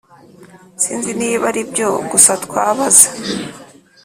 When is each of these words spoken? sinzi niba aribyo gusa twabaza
sinzi 0.81 1.11
niba 1.19 1.45
aribyo 1.51 1.87
gusa 2.11 2.31
twabaza 2.43 3.07